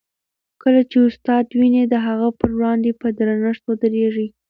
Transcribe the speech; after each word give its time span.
کله 0.61 0.81
چي 0.89 0.97
استاد 1.07 1.45
وینئ، 1.59 1.83
د 1.89 1.95
هغه 2.07 2.27
په 2.39 2.45
وړاندې 2.55 2.89
په 3.01 3.07
درنښت 3.17 3.63
ودریږئ. 3.65 4.27